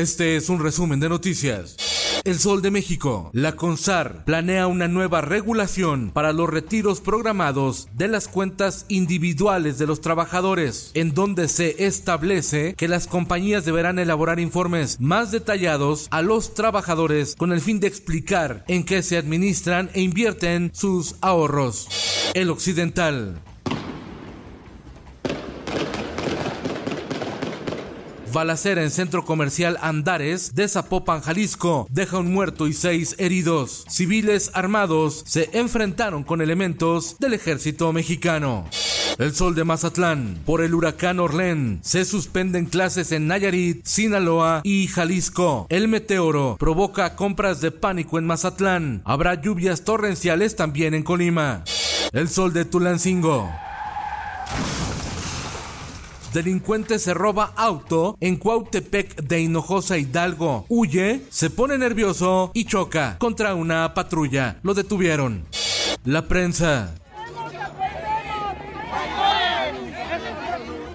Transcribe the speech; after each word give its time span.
Este 0.00 0.36
es 0.36 0.48
un 0.48 0.60
resumen 0.60 0.98
de 0.98 1.10
noticias. 1.10 1.76
El 2.24 2.38
Sol 2.38 2.62
de 2.62 2.70
México. 2.70 3.28
La 3.34 3.54
CONSAR 3.54 4.24
planea 4.24 4.66
una 4.66 4.88
nueva 4.88 5.20
regulación 5.20 6.10
para 6.10 6.32
los 6.32 6.48
retiros 6.48 7.02
programados 7.02 7.86
de 7.92 8.08
las 8.08 8.26
cuentas 8.26 8.86
individuales 8.88 9.76
de 9.76 9.86
los 9.86 10.00
trabajadores, 10.00 10.90
en 10.94 11.12
donde 11.12 11.48
se 11.48 11.84
establece 11.84 12.74
que 12.76 12.88
las 12.88 13.06
compañías 13.08 13.66
deberán 13.66 13.98
elaborar 13.98 14.40
informes 14.40 14.98
más 15.00 15.32
detallados 15.32 16.08
a 16.10 16.22
los 16.22 16.54
trabajadores 16.54 17.36
con 17.36 17.52
el 17.52 17.60
fin 17.60 17.78
de 17.78 17.88
explicar 17.88 18.64
en 18.68 18.84
qué 18.84 19.02
se 19.02 19.18
administran 19.18 19.90
e 19.92 20.00
invierten 20.00 20.70
sus 20.72 21.16
ahorros. 21.20 21.88
El 22.32 22.48
Occidental. 22.48 23.38
Balacera 28.32 28.82
en 28.82 28.90
centro 28.90 29.24
comercial 29.24 29.78
Andares 29.80 30.54
de 30.54 30.68
Zapopan, 30.68 31.20
Jalisco, 31.20 31.86
deja 31.90 32.18
un 32.18 32.32
muerto 32.32 32.66
y 32.66 32.72
seis 32.72 33.14
heridos. 33.18 33.84
Civiles 33.88 34.50
armados 34.54 35.22
se 35.26 35.50
enfrentaron 35.52 36.22
con 36.22 36.40
elementos 36.40 37.16
del 37.18 37.34
ejército 37.34 37.92
mexicano. 37.92 38.66
El 39.18 39.34
sol 39.34 39.54
de 39.54 39.64
Mazatlán. 39.64 40.40
Por 40.46 40.62
el 40.62 40.74
huracán 40.74 41.20
Orlén 41.20 41.80
se 41.82 42.04
suspenden 42.04 42.66
clases 42.66 43.12
en 43.12 43.26
Nayarit, 43.26 43.84
Sinaloa 43.84 44.62
y 44.64 44.86
Jalisco. 44.86 45.66
El 45.68 45.88
meteoro 45.88 46.56
provoca 46.58 47.16
compras 47.16 47.60
de 47.60 47.70
pánico 47.70 48.18
en 48.18 48.26
Mazatlán. 48.26 49.02
Habrá 49.04 49.40
lluvias 49.40 49.82
torrenciales 49.82 50.56
también 50.56 50.94
en 50.94 51.02
Colima. 51.02 51.64
El 52.12 52.28
sol 52.28 52.52
de 52.52 52.64
Tulancingo. 52.64 53.50
Delincuente 56.32 57.00
se 57.00 57.12
roba 57.12 57.52
auto 57.56 58.16
en 58.20 58.36
Cuautepec 58.36 59.16
de 59.22 59.40
Hinojosa 59.40 59.98
Hidalgo. 59.98 60.64
Huye, 60.68 61.22
se 61.28 61.50
pone 61.50 61.76
nervioso 61.76 62.52
y 62.54 62.66
choca 62.66 63.16
contra 63.18 63.56
una 63.56 63.94
patrulla. 63.94 64.60
Lo 64.62 64.74
detuvieron. 64.74 65.46
La 66.04 66.28
prensa. 66.28 66.94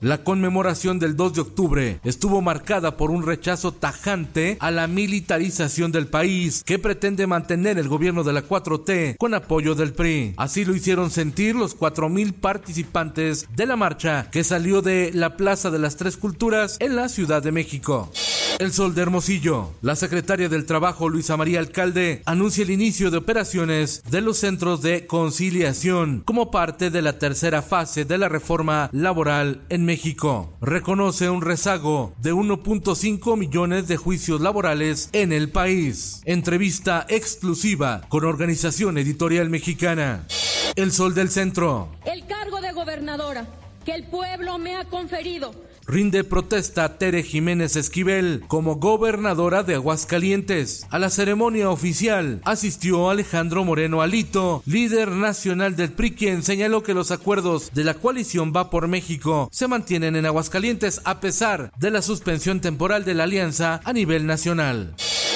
La 0.00 0.22
conmemoración 0.22 1.00
del 1.00 1.16
2 1.16 1.34
de 1.34 1.40
octubre 1.40 2.00
estuvo 2.04 2.40
marcada 2.40 2.96
por 2.96 3.10
un 3.10 3.26
rechazo 3.26 3.72
tajante 3.72 4.56
a 4.60 4.70
la 4.70 4.86
militarización 4.86 5.90
del 5.90 6.06
país 6.06 6.62
que 6.64 6.78
pretende 6.78 7.26
mantener 7.26 7.78
el 7.78 7.88
gobierno 7.88 8.22
de 8.22 8.32
la 8.32 8.44
4T 8.44 9.16
con 9.18 9.34
apoyo 9.34 9.74
del 9.74 9.92
PRI. 9.92 10.34
Así 10.36 10.64
lo 10.64 10.76
hicieron 10.76 11.10
sentir 11.10 11.56
los 11.56 11.76
4.000 11.76 12.32
participantes 12.34 13.48
de 13.56 13.66
la 13.66 13.74
marcha 13.74 14.30
que 14.30 14.44
salió 14.44 14.82
de 14.82 15.10
la 15.12 15.36
Plaza 15.36 15.70
de 15.70 15.80
las 15.80 15.96
Tres 15.96 16.16
Culturas 16.16 16.76
en 16.78 16.94
la 16.94 17.08
Ciudad 17.08 17.42
de 17.42 17.50
México. 17.50 18.10
El 18.58 18.72
Sol 18.72 18.94
de 18.94 19.02
Hermosillo. 19.02 19.72
La 19.82 19.94
secretaria 19.94 20.48
del 20.48 20.66
Trabajo, 20.66 21.08
Luisa 21.08 21.36
María 21.36 21.60
Alcalde, 21.60 22.22
anuncia 22.24 22.64
el 22.64 22.70
inicio 22.70 23.10
de 23.10 23.18
operaciones 23.18 24.02
de 24.10 24.20
los 24.20 24.38
centros 24.38 24.82
de 24.82 25.06
conciliación 25.06 26.22
como 26.24 26.50
parte 26.50 26.90
de 26.90 27.02
la 27.02 27.18
tercera 27.18 27.62
fase 27.62 28.04
de 28.04 28.18
la 28.18 28.28
reforma 28.28 28.90
laboral 28.92 29.62
en 29.68 29.87
México. 29.88 30.52
Reconoce 30.60 31.30
un 31.30 31.40
rezago 31.40 32.12
de 32.18 32.34
1.5 32.34 33.38
millones 33.38 33.88
de 33.88 33.96
juicios 33.96 34.42
laborales 34.42 35.08
en 35.14 35.32
el 35.32 35.50
país. 35.50 36.20
Entrevista 36.26 37.06
exclusiva 37.08 38.02
con 38.10 38.26
Organización 38.26 38.98
Editorial 38.98 39.48
Mexicana. 39.48 40.26
El 40.76 40.92
Sol 40.92 41.14
del 41.14 41.30
Centro. 41.30 41.88
El 42.04 42.26
cargo 42.26 42.60
de 42.60 42.72
gobernadora 42.72 43.46
que 43.86 43.94
el 43.94 44.04
pueblo 44.04 44.58
me 44.58 44.76
ha 44.76 44.84
conferido 44.84 45.54
rinde 45.88 46.22
protesta 46.22 46.98
Tere 46.98 47.22
Jiménez 47.22 47.74
Esquivel 47.74 48.44
como 48.46 48.76
gobernadora 48.76 49.62
de 49.62 49.76
Aguascalientes. 49.76 50.86
A 50.90 50.98
la 50.98 51.08
ceremonia 51.08 51.70
oficial 51.70 52.42
asistió 52.44 53.08
Alejandro 53.08 53.64
Moreno 53.64 54.02
Alito, 54.02 54.62
líder 54.66 55.10
nacional 55.10 55.76
del 55.76 55.92
PRI, 55.92 56.10
quien 56.10 56.42
señaló 56.42 56.82
que 56.82 56.92
los 56.92 57.10
acuerdos 57.10 57.70
de 57.72 57.84
la 57.84 57.94
coalición 57.94 58.52
Va 58.54 58.68
por 58.68 58.86
México 58.86 59.48
se 59.50 59.66
mantienen 59.66 60.14
en 60.14 60.26
Aguascalientes 60.26 61.00
a 61.04 61.20
pesar 61.20 61.72
de 61.78 61.90
la 61.90 62.02
suspensión 62.02 62.60
temporal 62.60 63.06
de 63.06 63.14
la 63.14 63.24
alianza 63.24 63.80
a 63.84 63.92
nivel 63.94 64.26
nacional. 64.26 64.94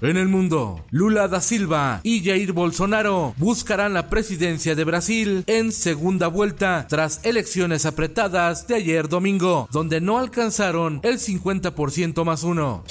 En 0.00 0.16
el 0.16 0.28
mundo, 0.28 0.84
Lula 0.90 1.28
da 1.28 1.40
Silva 1.40 2.00
y 2.02 2.24
Jair 2.24 2.52
Bolsonaro 2.52 3.34
buscarán 3.38 3.94
la 3.94 4.08
presidencia 4.08 4.74
de 4.74 4.84
Brasil 4.84 5.44
en 5.46 5.72
segunda 5.72 6.28
vuelta 6.28 6.86
tras 6.88 7.20
elecciones 7.24 7.86
apretadas 7.86 8.66
de 8.66 8.74
ayer 8.74 9.08
domingo, 9.08 9.68
donde 9.72 10.00
no 10.00 10.18
alcanzaron 10.18 11.00
el 11.02 11.18
50% 11.18 12.24
más 12.24 12.42
uno. 12.42 12.84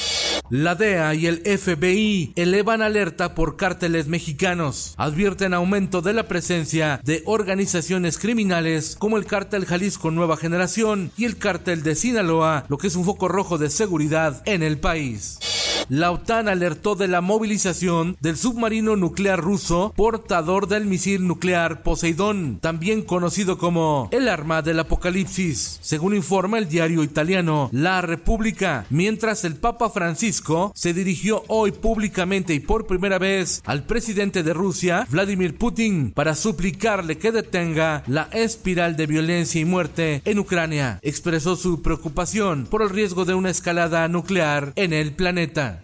La 0.50 0.76
DEA 0.76 1.14
y 1.16 1.28
el 1.28 1.42
FBI 1.58 2.34
elevan 2.36 2.82
alerta 2.82 3.34
por 3.34 3.56
cárteles 3.56 4.08
mexicanos. 4.08 4.94
Advierten 4.98 5.54
aumento 5.54 6.02
de 6.02 6.14
la 6.14 6.28
presencia 6.28 7.00
de 7.04 7.24
organizaciones 7.26 8.18
criminales 8.18 8.96
como 8.98 9.18
el 9.18 9.26
cártel 9.26 9.66
Jalisco 9.66 10.12
Nueva 10.12 10.38
Generación 10.38 11.12
y 11.18 11.26
el 11.26 11.38
cártel 11.38 11.82
de 11.84 11.96
Sinaloa, 11.96 12.66
lo 12.70 12.78
que 12.78 12.88
es 12.88 12.96
un 12.96 13.06
foco 13.06 13.28
rojo 13.28 13.58
de 13.58 13.70
seguridad 13.70 14.42
en 14.46 14.64
el 14.64 14.80
país. 14.80 15.40
La 15.90 16.12
OTAN 16.12 16.48
alertó 16.48 16.96
de 16.96 17.08
la 17.08 17.22
movilización 17.22 18.16
del 18.22 18.38
submarino 18.38 18.96
nuclear 18.96 19.40
ruso 19.40 19.94
portador 19.96 20.68
del 20.68 20.86
misil 20.86 21.28
nuclear 21.28 21.84
Poseidón, 21.84 22.60
también 22.62 23.02
conocido 23.02 23.58
como 23.58 24.08
el 24.12 24.30
arma 24.30 24.62
del 24.62 24.80
apocalipsis, 24.80 25.80
según 25.82 26.16
informa 26.16 26.58
el 26.58 26.70
diario 26.70 27.04
italiano 27.04 27.70
La 27.74 28.02
República, 28.02 28.86
mientras 28.90 29.44
el 29.44 29.56
Papa 29.56 29.90
Francisco 29.90 30.72
se 30.74 30.94
dirigió 30.94 31.44
hoy 31.48 31.72
públicamente 31.72 32.54
y 32.54 32.60
por 32.60 32.88
primera 32.88 33.20
vez 33.20 33.62
al 33.66 33.84
presidente 33.84 34.42
de 34.42 34.54
Rusia, 34.54 35.06
Vladimir 35.10 35.58
Putin, 35.58 36.12
para 36.12 36.36
suplicarle 36.36 37.18
que 37.18 37.32
detenga 37.32 38.04
la 38.08 38.30
espiral 38.32 38.96
de 38.96 39.08
violencia 39.08 39.60
y 39.60 39.66
muerte 39.66 40.22
en 40.26 40.40
Ucrania. 40.40 41.00
Expresó 41.02 41.56
su 41.56 41.82
preocupación 41.82 42.68
por 42.70 42.82
el 42.82 42.90
riesgo 42.90 43.26
de 43.26 43.34
una 43.34 43.50
escalada 43.50 44.08
nuclear 44.08 44.74
en 44.76 44.94
el 44.94 45.12
planeta. 45.12 45.82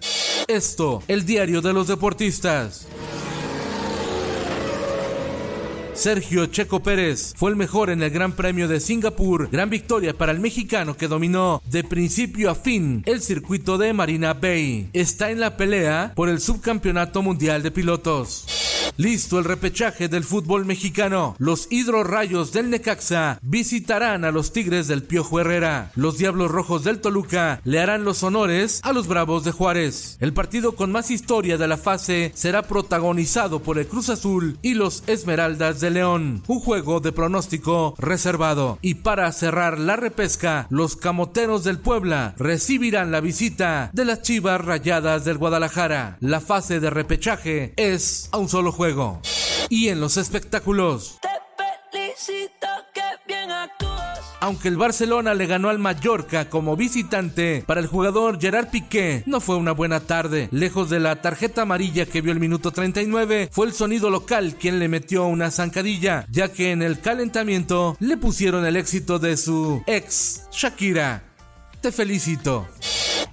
Esto, 0.49 1.03
el 1.07 1.27
diario 1.27 1.61
de 1.61 1.73
los 1.73 1.87
deportistas. 1.87 2.87
Sergio 5.93 6.47
Checo 6.47 6.79
Pérez 6.79 7.33
fue 7.35 7.51
el 7.51 7.55
mejor 7.55 7.91
en 7.91 8.01
el 8.01 8.09
Gran 8.09 8.31
Premio 8.31 8.67
de 8.67 8.79
Singapur. 8.79 9.51
Gran 9.51 9.69
victoria 9.69 10.17
para 10.17 10.31
el 10.31 10.39
mexicano 10.39 10.97
que 10.97 11.07
dominó 11.07 11.61
de 11.69 11.83
principio 11.83 12.49
a 12.49 12.55
fin 12.55 13.03
el 13.05 13.21
circuito 13.21 13.77
de 13.77 13.93
Marina 13.93 14.33
Bay. 14.33 14.89
Está 14.93 15.29
en 15.29 15.39
la 15.39 15.55
pelea 15.55 16.13
por 16.15 16.29
el 16.29 16.39
subcampeonato 16.39 17.21
mundial 17.21 17.61
de 17.61 17.69
pilotos. 17.69 18.45
Listo 18.99 19.39
el 19.39 19.45
repechaje 19.45 20.09
del 20.09 20.25
fútbol 20.25 20.65
mexicano. 20.65 21.33
Los 21.39 21.67
hidrorrayos 21.71 22.51
del 22.51 22.69
Necaxa 22.69 23.39
visitarán 23.41 24.25
a 24.25 24.31
los 24.31 24.51
Tigres 24.51 24.89
del 24.89 25.03
Piojo 25.03 25.39
Herrera. 25.39 25.93
Los 25.95 26.17
Diablos 26.17 26.51
Rojos 26.51 26.83
del 26.83 26.99
Toluca 26.99 27.61
le 27.63 27.79
harán 27.79 28.03
los 28.03 28.23
honores 28.23 28.81
a 28.83 28.91
los 28.91 29.07
Bravos 29.07 29.45
de 29.45 29.53
Juárez. 29.53 30.17
El 30.19 30.33
partido 30.33 30.75
con 30.75 30.91
más 30.91 31.11
historia 31.11 31.57
de 31.57 31.69
la 31.69 31.77
fase 31.77 32.33
será 32.35 32.63
protagonizado 32.63 33.61
por 33.61 33.79
el 33.79 33.87
Cruz 33.87 34.09
Azul 34.09 34.59
y 34.61 34.73
los 34.73 35.05
Esmeraldas 35.07 35.79
de 35.79 35.91
León. 35.91 36.43
Un 36.47 36.59
juego 36.59 36.99
de 36.99 37.13
pronóstico 37.13 37.95
reservado. 37.99 38.79
Y 38.81 38.95
para 38.95 39.31
cerrar 39.31 39.79
la 39.79 39.95
repesca, 39.95 40.67
los 40.69 40.97
Camoteros 40.97 41.63
del 41.63 41.79
Puebla 41.79 42.35
recibirán 42.37 43.13
la 43.13 43.21
visita 43.21 43.91
de 43.93 44.03
las 44.03 44.23
Chivas 44.23 44.59
Rayadas 44.59 45.23
del 45.23 45.37
Guadalajara. 45.37 46.17
La 46.19 46.41
fase 46.41 46.81
de 46.81 46.89
repechaje 46.89 47.71
es 47.77 48.27
a 48.33 48.37
un 48.39 48.49
solo 48.49 48.73
juego. 48.73 48.88
Y 49.69 49.89
en 49.89 49.99
los 49.99 50.17
espectáculos. 50.17 51.19
Te 51.21 51.29
felicito 51.91 52.67
que 52.93 53.01
bien 53.27 53.51
actúas. 53.51 54.19
Aunque 54.41 54.69
el 54.69 54.77
Barcelona 54.77 55.33
le 55.33 55.47
ganó 55.47 55.69
al 55.69 55.79
Mallorca 55.79 56.49
como 56.49 56.75
visitante, 56.75 57.63
para 57.67 57.81
el 57.81 57.87
jugador 57.87 58.39
Gerard 58.39 58.69
Piqué 58.69 59.23
no 59.25 59.41
fue 59.41 59.57
una 59.57 59.73
buena 59.73 59.99
tarde. 59.99 60.47
Lejos 60.51 60.89
de 60.89 60.99
la 60.99 61.21
tarjeta 61.21 61.63
amarilla 61.63 62.05
que 62.05 62.21
vio 62.21 62.31
el 62.31 62.39
minuto 62.39 62.71
39, 62.71 63.49
fue 63.51 63.67
el 63.67 63.73
sonido 63.73 64.09
local 64.09 64.55
quien 64.59 64.79
le 64.79 64.87
metió 64.87 65.25
una 65.25 65.51
zancadilla, 65.51 66.25
ya 66.29 66.51
que 66.51 66.71
en 66.71 66.81
el 66.81 66.99
calentamiento 66.99 67.97
le 67.99 68.17
pusieron 68.17 68.65
el 68.65 68.77
éxito 68.77 69.19
de 69.19 69.35
su 69.35 69.83
ex, 69.85 70.43
Shakira. 70.51 71.23
Te 71.81 71.91
felicito. 71.91 72.67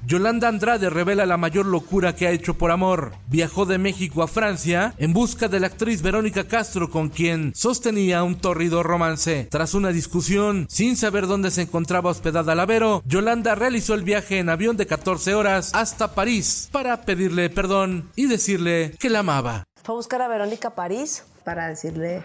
Yolanda 0.07 0.47
Andrade 0.47 0.89
revela 0.89 1.27
la 1.27 1.37
mayor 1.37 1.67
locura 1.67 2.15
que 2.15 2.29
ha 2.29 2.31
hecho 2.31 2.55
por 2.57 2.71
amor. 2.71 3.15
Viajó 3.27 3.67
de 3.67 3.77
México 3.79 4.23
a 4.23 4.29
Francia 4.29 4.95
en 4.99 5.13
busca 5.13 5.49
de 5.49 5.59
la 5.59 5.67
actriz 5.67 6.01
Verónica 6.01 6.47
Castro 6.47 6.91
con 6.91 7.09
quien 7.09 7.53
sostenía 7.57 8.23
un 8.23 8.37
torrido 8.37 8.85
romance. 8.85 9.49
Tras 9.51 9.75
una 9.75 9.89
discusión, 9.89 10.67
sin 10.71 10.97
saber 10.97 11.27
dónde 11.27 11.51
se 11.51 11.63
encontraba 11.63 12.11
hospedada 12.11 12.55
Lavero, 12.55 13.03
Yolanda 13.05 13.57
realizó 13.57 13.95
el 13.95 14.05
viaje 14.05 14.39
en 14.39 14.49
avión 14.49 14.77
de 14.77 14.87
14 14.87 15.35
horas 15.35 15.73
hasta 15.75 16.15
París 16.15 16.69
para 16.71 17.03
pedirle 17.03 17.51
perdón 17.51 18.09
y 18.15 18.27
decirle 18.27 18.95
que 19.01 19.11
la 19.11 19.19
amaba. 19.21 19.65
Fue 19.83 19.93
a 19.93 19.97
buscar 19.97 20.23
a 20.23 20.29
Verónica 20.29 20.77
París 20.77 21.25
para 21.45 21.67
decirle, 21.67 22.23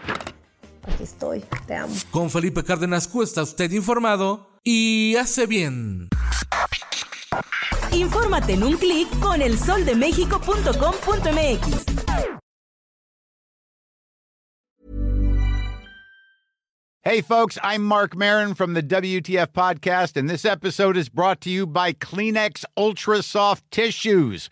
aquí 0.83 1.01
estoy, 1.01 1.43
te 1.65 1.77
amo. 1.77 1.95
Con 2.11 2.29
Felipe 2.29 2.63
Cárdenas 2.63 3.07
Cuesta 3.07 3.41
usted 3.41 3.71
informado 3.71 4.59
y 4.63 5.15
hace 5.15 5.47
bien. 5.47 6.10
Infórmate 7.91 8.53
en 8.53 8.63
un 8.63 8.77
clic 8.77 9.09
con 9.19 9.41
elsoldemexico.com.mx. 9.41 11.85
Hey, 17.03 17.21
folks, 17.21 17.57
I'm 17.63 17.83
Mark 17.83 18.15
Marin 18.15 18.53
from 18.53 18.75
the 18.75 18.83
WTF 18.83 19.47
Podcast, 19.47 20.15
and 20.15 20.29
this 20.29 20.45
episode 20.45 20.95
is 20.95 21.09
brought 21.09 21.41
to 21.41 21.49
you 21.49 21.65
by 21.65 21.93
Kleenex 21.93 22.63
Ultra 22.77 23.23
Soft 23.23 23.63
Tissues 23.71 24.51